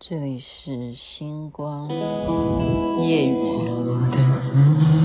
[0.00, 5.03] 这里是星光夜雨。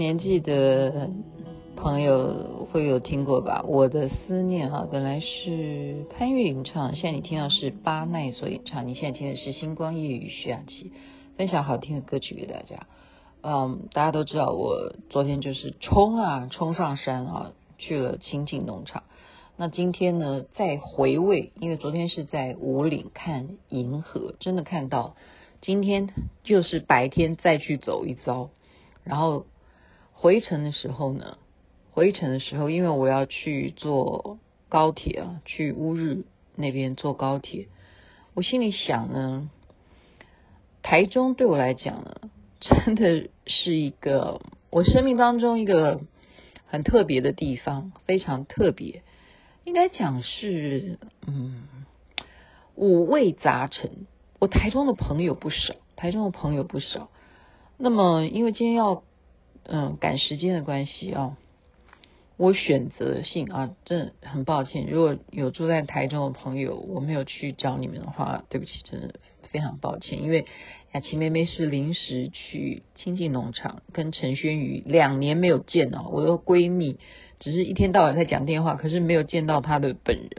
[0.00, 1.10] 年纪的
[1.76, 3.62] 朋友会有听过吧？
[3.68, 8.88] 我的思念啊，本来是潘越云唱，现在你听到是巴奈所演唱。
[8.88, 10.90] 你现在听的是星光夜雨徐雅琪
[11.36, 12.86] 分享好听的歌曲给大家。
[13.42, 19.02] 嗯，大家都知道我昨天就是冲啊，冲上山啊，去了清境农场。
[19.58, 25.14] 那今天呢，再回味，因为昨天是在五岭看银河，真的看到。
[25.60, 26.08] 今天
[26.42, 28.48] 就是白天再去走一遭，
[29.04, 29.44] 然后
[30.20, 31.38] 回程的时候呢，
[31.92, 36.24] 回程的时候，因为我要去坐高铁啊，去乌日
[36.56, 37.68] 那边坐高铁，
[38.34, 39.48] 我心里想呢，
[40.82, 42.16] 台中对我来讲呢，
[42.60, 46.02] 真的是一个我生命当中一个
[46.66, 49.02] 很特别的地方，非常特别，
[49.64, 51.64] 应该讲是嗯，
[52.74, 53.90] 五味杂陈。
[54.38, 57.08] 我台中的朋友不少，台中的朋友不少。
[57.78, 59.02] 那么，因为今天要
[59.72, 61.36] 嗯赶时间的关系啊，
[62.36, 64.88] 我选择性啊，真的很抱歉。
[64.90, 69.14] 如果有住在台中的朋友，我没有去找你们的话，对不起，真的
[69.50, 70.24] 非常抱歉。
[70.24, 70.44] 因为
[70.92, 76.98] 雅琪妹妹是临时去亲近农场跟陈轩瑜两年没有见哦，我的闺蜜，
[77.38, 80.30] 只是一天到晚在讲电话，可是没有见到她的本人。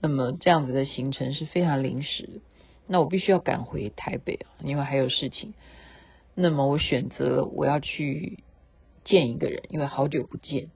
[0.00, 2.40] 那么这样子的行程是非常临时。
[2.88, 5.54] 那我必须要赶回台北啊，因为还有事情。
[6.34, 8.38] 那么我选择我要去
[9.04, 10.68] 见一个人，因为好久不见。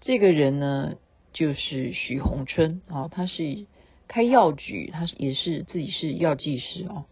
[0.00, 0.94] 这个人呢，
[1.32, 3.66] 就是许红春啊，他是
[4.08, 7.04] 开药局，他也是自己是药剂师啊。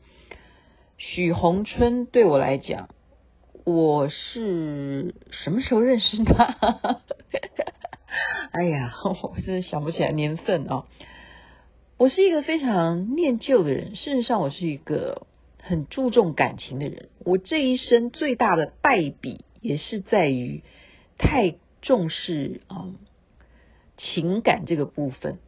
[0.96, 2.88] 许红春对我来讲，
[3.64, 6.44] 我是什么时候认识他？
[8.52, 10.86] 哎呀， 我真的想不起来年份啊。
[11.96, 15.26] 我是一个非常念旧的人，事实上，我是一个
[15.70, 17.10] 很注重感情的人。
[17.24, 20.64] 我这一生最大的败笔，也是在于
[21.16, 22.94] 太重视啊、嗯、
[23.96, 25.38] 情感这个部分。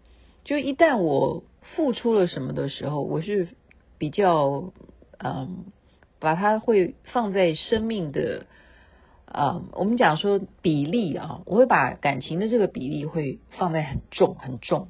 [0.44, 1.42] 就一旦我
[1.74, 3.48] 付出了什么的时候，我是
[3.98, 4.72] 比较
[5.18, 5.64] 嗯，
[6.20, 8.46] 把它会放在生命的
[9.26, 14.88] 啊、我们讲说比例啊，我会把感情的这个比例会放在很重很重。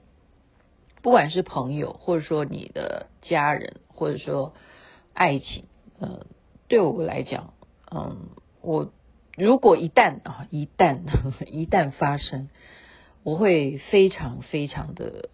[1.00, 4.52] 不管是朋友，或者说你的家人，或者说
[5.12, 5.64] 爱情，
[5.98, 6.26] 呃，
[6.68, 7.54] 对我来讲，
[7.90, 8.28] 嗯，
[8.60, 8.92] 我
[9.36, 11.00] 如果一旦啊，一旦
[11.46, 12.48] 一旦发生，
[13.22, 15.28] 我会非常非常的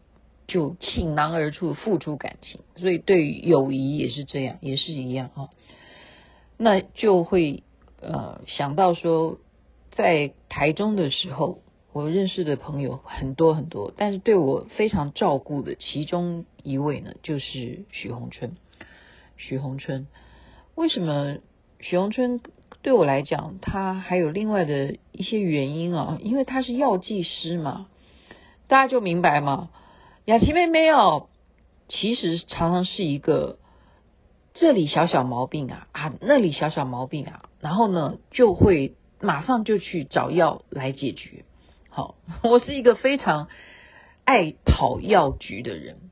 [0.46, 5.48] 就倾囊而出付出感情，所以对于友谊也是这样，也是一样啊。
[6.56, 7.62] 那就会
[8.00, 9.38] 呃想到说，
[9.92, 11.60] 在台中的时候。
[11.90, 18.56] 我认识的朋友很多很多，但是对我非常照顾的其中一位呢，就是许红春。
[19.38, 20.06] 许红春，
[20.74, 21.38] 为什么
[21.80, 22.40] 许红春
[22.82, 26.18] 对我来讲，他还有另外的一些原因啊？
[26.20, 27.86] 因为他是药剂师嘛，
[28.66, 29.70] 大家就明白吗？
[30.26, 31.28] 雅琪妹妹哦，
[31.88, 33.58] 其实常常是一个
[34.54, 41.44] 这里小小毛病啊啊，那里小小毛病啊，然后呢就会马上就去找药来解决。
[41.88, 43.48] 好， 我是一个非常
[44.24, 46.07] 爱跑药局的人。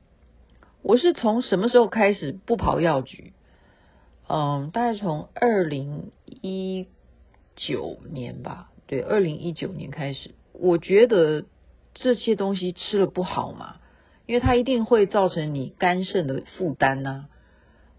[0.81, 3.33] 我是从什么时候开始不跑药局？
[4.29, 6.87] 嗯，大概从二零一
[7.55, 8.69] 九年吧。
[8.87, 11.45] 对，二零一九年开始，我觉得
[11.93, 13.75] 这些东西吃了不好嘛，
[14.25, 17.25] 因为它一定会造成你肝肾的负担呐。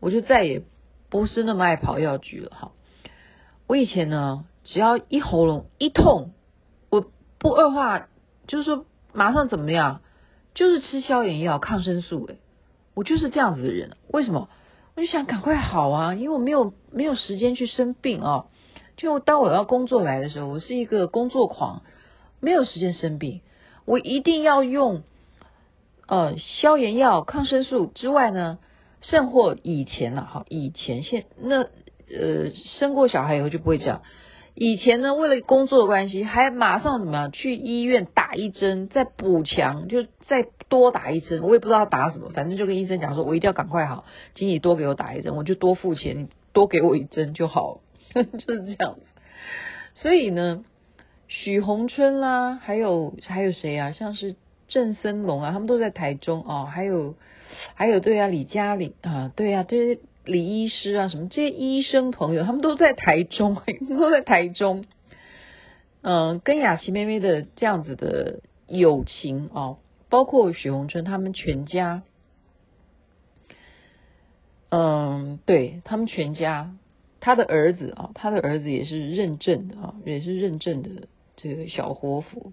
[0.00, 0.62] 我就再也
[1.10, 2.50] 不是那么爱跑药局了。
[2.50, 2.72] 哈，
[3.66, 6.30] 我以前呢，只要一喉咙一痛。
[6.90, 7.04] 我
[7.38, 8.08] 不二话，
[8.46, 10.00] 就是说马上怎么样，
[10.54, 12.38] 就是吃消炎药、抗生素，诶，
[12.98, 13.96] 我就是这样子的人。
[14.08, 14.48] 为什么？
[14.96, 18.46] 我就想赶快好啊，因为我没有没有时间去生病啊。
[18.96, 21.82] 就当我要工作来的时候，我是一个工作狂，
[22.40, 23.40] 没有时间生病，
[23.84, 25.04] 我一定要用
[26.08, 28.58] 呃消炎药、抗生素之外呢，
[29.00, 34.02] 甚或以前了、啊、哈，以前现那呃生过小孩以后就不会这样。
[34.60, 41.42] 以前呢，为了工作的关系，还马上怎么样去医院打一针，再补强，就再多打一针。
[41.42, 47.78] 我也不知道打什么，反正就跟医生讲说，我一定要赶快好，请你多给我打一针，我就多付钱，你多给我一针就好，
[48.12, 48.96] 就是这样。
[49.94, 50.64] 所以呢，
[51.28, 53.92] 许宏春啦，还有还有谁啊？
[53.92, 54.34] 像是
[54.66, 56.68] 郑森龙啊，他们都在台中哦。
[56.68, 57.14] 还有
[57.74, 60.00] 还有对啊，李嘉玲啊，对啊，对。
[60.28, 63.56] 李医师啊，什么这些医生朋友，他们都在台中，
[63.88, 64.84] 都在台中。
[66.02, 69.78] 嗯，跟雅琪妹妹的这样子的友情哦，
[70.10, 72.02] 包括许红春他们全家，
[74.68, 76.74] 嗯，对他们全家，
[77.20, 82.52] 他的儿子啊，他的儿子也是认证的啊，也是认证的这个小活佛。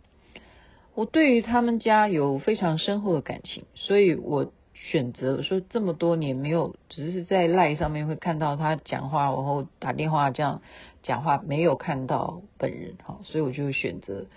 [0.94, 4.54] 我对于他们家有非常深厚的感情，所以我。
[4.92, 10.62] 选择说这么多年没有，只是在赖上面会看到他讲话，然后打电话这样
[11.02, 14.28] 讲话，没有看到本人哈，所以我就选择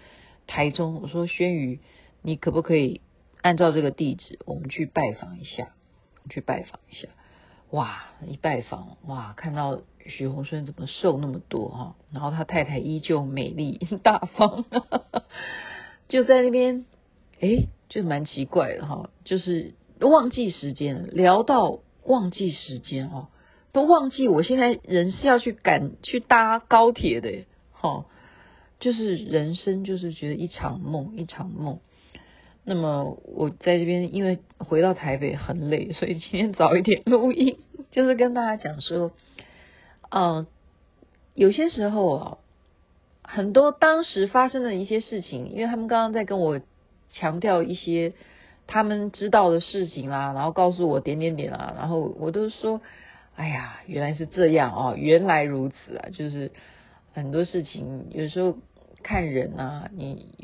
[0.46, 1.02] 台中。
[1.02, 1.80] 我说轩宇，
[2.22, 3.02] 你可不可以
[3.42, 5.68] 按照这个地址，我们去拜访一下，
[6.30, 7.08] 去拜访一下。
[7.70, 14.64] 哇，一拜访哇，看到许红春怎么瘦那么多哈，然后他太太依旧美丽大方，
[16.08, 16.86] 就在那边，
[17.40, 19.74] 诶，就蛮奇怪的哈，就是。
[20.06, 23.28] 忘记时间，聊到忘记时间哦，
[23.72, 28.06] 都忘记我现在人是要去赶去搭高铁的，哈，
[28.78, 31.80] 就是人生就是觉得一场梦一场梦。
[32.64, 37.58] 那么我在这边，因为回到台北很累，所以今天早一点录音，
[37.90, 39.10] 就是跟大家讲说，
[40.10, 40.46] 嗯，
[41.34, 42.38] 有些时候啊，
[43.22, 46.60] 很多当时发生的一些事情，因为他们刚刚在跟我
[47.10, 48.12] 强调一些。
[48.68, 52.82] 他们知道的事情啦，然后告诉我点点点啊，然后我都说，
[53.34, 56.52] 哎呀，原来是这样哦，原来如此啊，就是
[57.14, 58.58] 很多事情有时候
[59.02, 60.36] 看人啊，你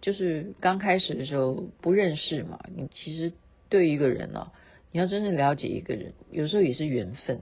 [0.00, 3.34] 就是刚开始的时候不认识嘛，你其实
[3.68, 4.50] 对一个人呢，
[4.90, 7.40] 你要真正了解一个人，有时候也是缘分，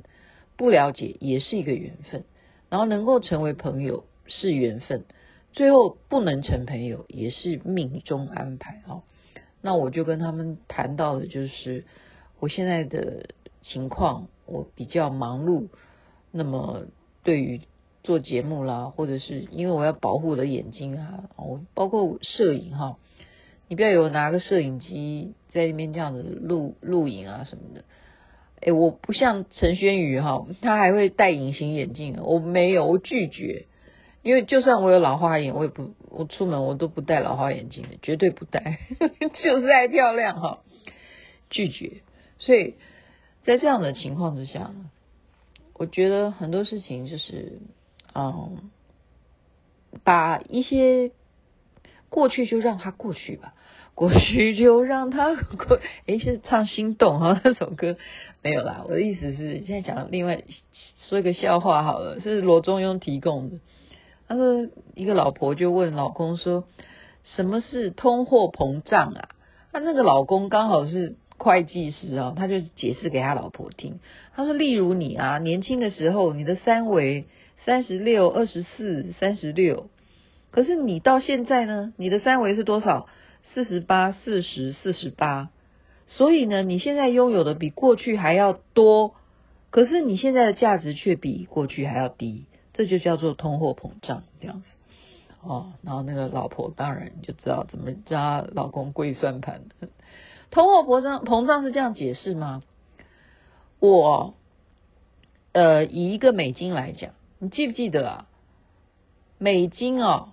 [0.57, 2.25] 不了解也是一个缘分，
[2.69, 5.05] 然后能够成为朋友是缘分，
[5.53, 9.03] 最后不能成朋友也是命中安排哦。
[9.63, 11.85] 那我就跟他们谈到的就是
[12.41, 13.31] 我现在的
[13.63, 15.69] 情况，我比较忙碌。
[16.33, 16.87] 那么
[17.23, 17.61] 对于
[18.03, 22.97] 做节目啦，或者是因为我要保护我的眼睛啊，我包括摄影哈，
[23.69, 27.85] 你不要有拿个摄影机在那边这样子录录影啊什么的。
[28.63, 33.67] 诶，我不像陈轩宇哈，他还会戴隐形眼镜，我没有，我拒绝。
[34.23, 38.79] 因为就算我有老花眼，我也不，我出门我都不戴老花眼镜的，绝对不戴，
[39.43, 40.61] 就是爱漂亮哈，
[41.51, 42.03] 拒绝。
[42.39, 42.77] 所以
[43.45, 44.71] 在这样的情况之下，
[45.75, 47.59] 我觉得很多事情就是，
[48.15, 48.71] 嗯，
[50.05, 51.11] 把一些
[52.09, 53.55] 过去就让它过去吧，
[53.95, 55.81] 过去就让它过。
[56.07, 57.97] 诶，是唱心动哈那首歌
[58.41, 60.45] 没有啦，我的意思是现在讲另外
[61.09, 63.57] 说一个笑话好了，是罗中庸提供的。
[64.33, 66.65] 他说：“一个老婆就问老公说，
[67.23, 69.29] 什么是通货膨胀啊？
[69.73, 74.01] 他那个老公刚好是会计师啊，他就解释给他老婆听。
[74.35, 77.27] 他说：例如你啊，年轻的时候你的三围
[77.67, 79.91] 三十六、二十四、三十六，
[80.51, 83.09] 可是你到现在呢，你的三围是多少？
[83.53, 85.51] 四十八、四十、四十八。
[86.07, 89.13] 所以呢，你现在拥有的比过去还要多，
[89.69, 92.47] 可是你现在的价值却比过去还要低。”
[92.83, 94.67] 这就叫做通货膨胀这样子
[95.41, 99.63] 哦，然后那个老婆当然就知道怎么叫她老公跪算盘。
[100.51, 102.65] 通货膨胀膨胀是这样解释吗？
[103.79, 104.35] 我
[105.53, 108.27] 呃以一个美金来讲，你记不记得啊？
[109.39, 110.31] 美金哦，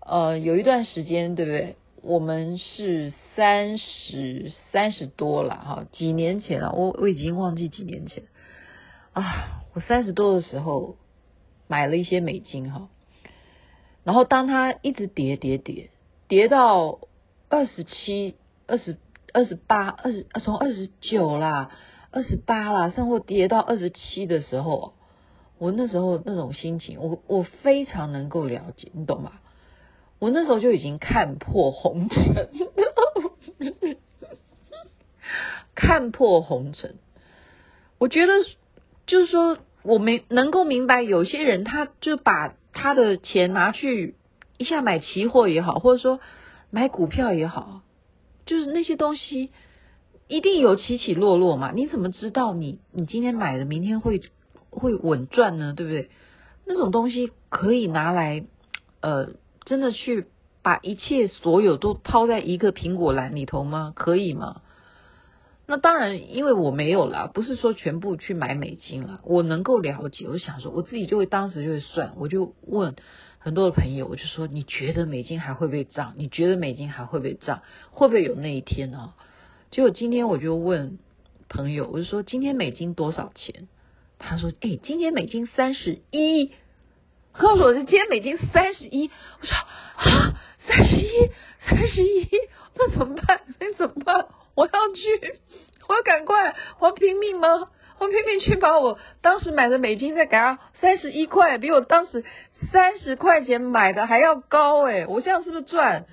[0.00, 1.76] 呃有一段时间对不对？
[2.00, 8.24] 我们是三十三十多了哈，几年前啊，我我已经忘记几年前
[9.12, 10.96] 啊，我三十多的时候。
[11.68, 12.88] 买了一些美金哈，
[14.02, 15.90] 然后当它一直跌跌跌
[16.26, 16.98] 跌到
[17.48, 18.34] 二十七、
[18.66, 18.96] 二十
[19.32, 21.70] 二十八、二十从二十九啦、
[22.10, 24.94] 二十八啦，甚至跌到二十七的时候，
[25.58, 29.40] 我那时候那种心情，我我非常能够了解，你懂吗？
[30.18, 32.48] 我那时候就已经看破红尘，
[35.76, 36.96] 看破红尘。
[37.98, 38.32] 我觉得
[39.06, 39.58] 就是说，
[39.88, 44.16] 我没能够明白，有些人他就把他的钱拿去
[44.58, 46.20] 一下买期货也好，或者说
[46.70, 47.80] 买股票也好，
[48.44, 49.50] 就是那些东西
[50.26, 51.72] 一定有起起落落嘛。
[51.74, 54.20] 你怎么知道你你今天买的明天会
[54.68, 55.72] 会稳赚呢？
[55.74, 56.10] 对不对？
[56.66, 58.44] 那种东西可以拿来
[59.00, 59.30] 呃，
[59.64, 60.26] 真的去
[60.62, 63.94] 把一切所有都抛在一个苹果篮里头吗？
[63.96, 64.60] 可以吗？
[65.70, 69.20] 那当然，因为我没有啦，不是说全部去买美金啦。
[69.22, 72.96] 我能够了解，我想说，我自己就会当时就会算，我就问
[73.38, 76.14] 很多的朋友，我就说，你觉得美金还会不会涨？
[76.16, 77.60] 你觉得美金还会不会涨？
[77.90, 79.12] 会不会有那一天呢？
[79.70, 80.98] 结果今天我就问
[81.50, 83.68] 朋友，我就说，今天美金多少钱？
[84.18, 86.50] 他说，哎，今天美金三十一。
[87.32, 89.10] 告诉我，今天美金三十一。
[89.40, 89.54] 我说
[89.96, 90.34] 啊，
[90.66, 91.30] 三十一，
[91.68, 92.26] 三十一，
[92.74, 93.42] 那怎么办？
[93.60, 94.28] 那怎么办？
[94.58, 95.38] 我要去。
[95.88, 97.48] 我要赶快，我要拼命吗？
[98.00, 102.24] 我拼命去把我当时买的美金再给他三十一块，比我当时
[102.72, 105.06] 三十块钱买的还要高哎！
[105.06, 106.06] 我这样是不是赚？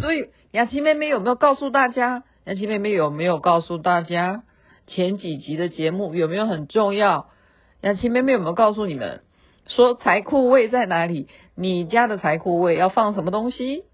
[0.00, 2.24] 所以雅琪妹妹有没有告诉大家？
[2.44, 4.42] 雅琪妹妹有没有告诉大家
[4.86, 7.28] 前几集的节目有没有很重要？
[7.80, 9.22] 雅琪妹妹有没有告诉你们
[9.66, 11.28] 说财库位在哪里？
[11.56, 13.84] 你家的财库位要放什么东西？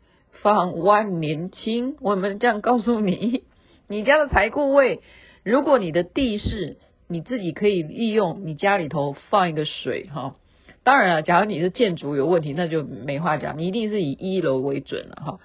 [0.42, 1.96] 放万年青。
[2.00, 3.44] 我们这样告诉你。
[3.90, 5.00] 你家的财库位，
[5.42, 6.76] 如果你的地势
[7.08, 10.36] 你自己可以利用，你家里头放一个水哈。
[10.84, 15.38] 当然了，假如你的建筑有问题，那就没话讲，你一定是以一楼为准了哈。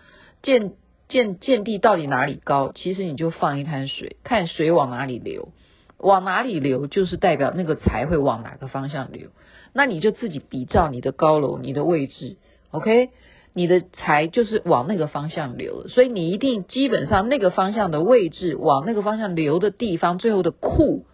[0.43, 0.73] 建
[1.09, 5.49] 建建地到底哪里高，其实你就放一滩水，看水往哪里流，
[5.97, 9.29] 往哪里流就是代表那个财会往哪个方向流。
[9.73, 12.37] 那你就自己比照你的高楼，你的位置
[12.69, 13.09] ，OK。
[13.57, 21.05] 你的财就是往那个方向流，所以你一定基本上那个方向的位置，往那个方向流的地方，最后的库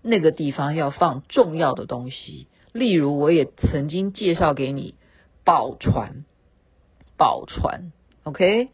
[0.00, 2.46] 那个地方要放重要的东西。
[2.72, 4.94] 例如，我也曾经介绍给你
[5.44, 6.24] 宝船，
[7.16, 7.90] 宝船
[8.22, 8.68] ，OK。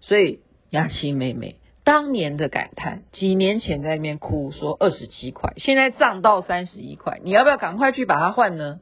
[0.00, 0.38] 所以
[0.70, 8.78] 雅琪妹妹当年的感叹，几年前在那边哭说二十七块，现在涨到三十一块，你要不要赶快去把它换呢？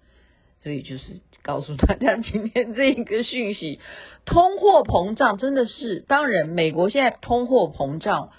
[0.62, 1.22] 所以就是。
[1.42, 3.80] 告诉大家今天这一个讯息，
[4.26, 8.30] 通货膨胀真的是，当然美国现在通货膨胀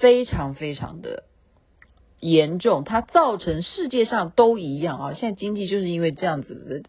[0.00, 1.24] 非常非常的
[2.20, 5.14] 严重，它造成世界上都一样啊。
[5.14, 6.82] 现在经济就是因为这样子的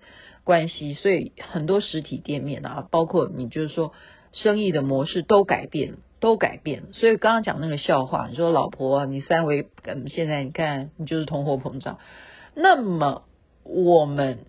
[0.43, 3.93] 关系，所以很多实体店面啊，包括你就是说
[4.33, 6.91] 生意的模式都改变，都改变。
[6.91, 11.99] 所以刚刚讲那个笑话，你说老婆，你三围，嗯，现在你看你就是通货膨胀，
[12.53, 13.23] 那么
[13.63, 14.39] 我们。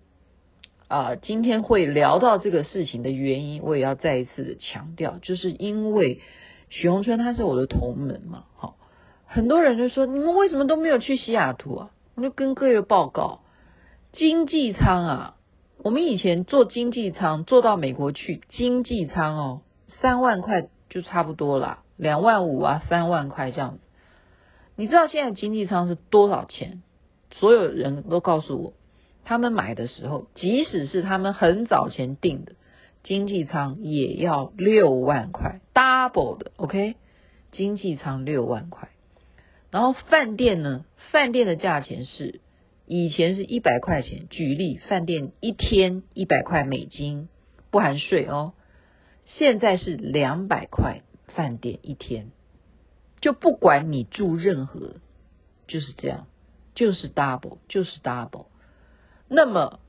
[0.87, 6.21] 啊、今天会聊到这个事情的原因，我也要再一次的强调，就是因为
[6.69, 8.77] 许宏春他是我的同门嘛，好，
[9.25, 11.91] 很多人就说你们为什么都没有去西雅图啊？
[12.13, 13.41] 我就跟各位报告，
[14.11, 15.35] 经济舱啊，
[15.79, 19.61] 我们以前坐经济舱坐到美国去，经济舱哦，
[20.01, 23.79] 三万块就差不多啦，两万五啊，三万块这样子。
[24.75, 26.83] 你知道现在经济舱是多少钱？
[27.31, 28.73] 所有人都告诉我。
[29.25, 32.53] 他们买的时候，即使是他们很早前订的
[33.03, 36.95] 经济舱，也要六万块，double 的，OK？
[37.51, 38.89] 经济舱六万块，
[39.71, 40.85] 然后饭店呢？
[41.11, 42.41] 饭店的价钱是
[42.85, 47.29] 以前是一百块钱，举例，饭店一天一百块美金，
[47.71, 48.53] 不含税哦。
[49.25, 52.31] 现在是两百块，饭店一天，
[53.21, 54.97] 就不管你住任何，
[55.67, 56.27] 就是这样，
[56.75, 58.47] 就是 double，就是 double。
[59.27, 59.79] 那么，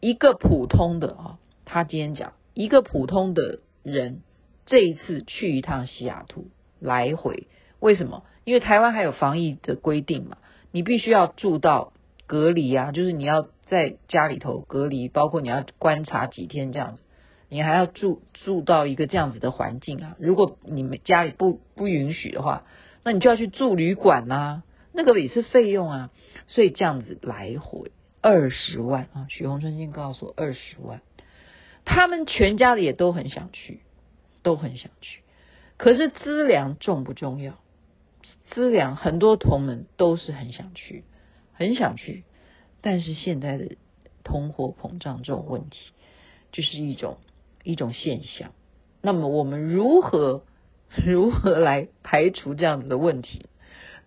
[0.00, 4.22] 一个普通的啊，他今天讲一个普通的人
[4.66, 6.46] 这一次去一趟西雅图
[6.78, 7.48] 来回，
[7.80, 8.24] 为什么？
[8.44, 10.38] 因为台湾还有防疫的规定嘛，
[10.70, 11.92] 你必须要住到
[12.26, 17.02] 隔离啊，就是你要在家里头隔离，包括你要观察几天这样子，
[17.48, 20.16] 你还要住住到一个这样子的环境啊。
[20.20, 22.64] 如果你们家里不不允许的话，
[23.02, 26.10] 那你就要去住旅馆啊，那个也是费用啊，
[26.46, 27.90] 所以这样子来回。
[28.20, 29.26] 二十万啊！
[29.28, 31.00] 许红春先告诉我二十万，
[31.84, 33.80] 他们全家的也都很想去，
[34.42, 35.22] 都很想去。
[35.76, 37.58] 可是资粮重不重要？
[38.50, 41.04] 资粮很多同门都是很想去，
[41.52, 42.24] 很想去。
[42.80, 43.76] 但是现在的
[44.24, 45.78] 通货膨胀这种问题，
[46.52, 47.18] 就是一种
[47.62, 48.52] 一种现象。
[49.00, 50.44] 那么我们如何
[51.04, 53.46] 如何来排除这样子的问题？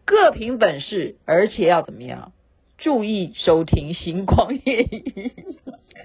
[0.04, 2.34] 各凭本事，而且要怎么样？
[2.82, 5.32] 注意收听星光夜语，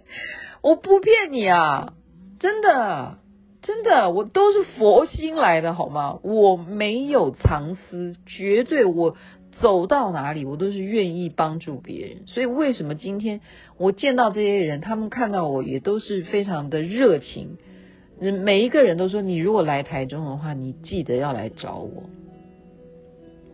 [0.60, 1.94] 我不骗你啊，
[2.38, 3.16] 真的，
[3.62, 6.20] 真的，我都是佛心来的，好吗？
[6.22, 9.16] 我没有藏私，绝对我
[9.58, 12.26] 走到哪里，我都是愿意帮助别人。
[12.26, 13.40] 所以为什么今天
[13.78, 17.56] 我见到这些人，他们看到我也都是非常的热情。
[18.20, 22.02] 每一个人都说，你如果来台中的话，你记得要来找我。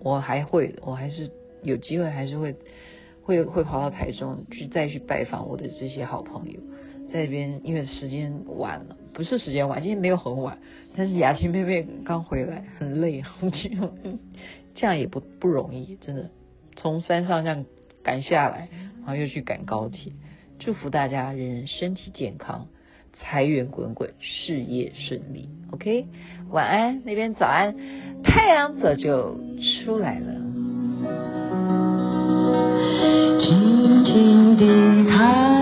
[0.03, 1.31] 我还会，我还是
[1.63, 2.57] 有机会，还是会
[3.23, 6.61] 会会跑到台中去再去拜访我的这些好朋友。
[7.13, 10.57] 在这边，因为时间晚了，不是时间晚，今天没有很晚，
[10.97, 13.23] 但是雅琪妹妹刚回来，很累，
[14.75, 16.31] 这样也不不容易，真的，
[16.75, 17.67] 从山上这样
[18.03, 20.15] 赶下来，然后又去赶高铁，
[20.59, 22.69] 祝福大家人人身体健康，
[23.13, 25.51] 财源滚滚，事业顺利。
[25.71, 26.07] OK，
[26.49, 27.77] 晚安，那边早安，
[28.25, 29.39] 太阳早就
[29.85, 30.42] 出来了。
[33.43, 35.62] 静静地看。